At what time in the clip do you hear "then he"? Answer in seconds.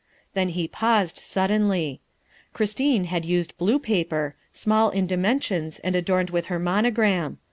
0.33-0.67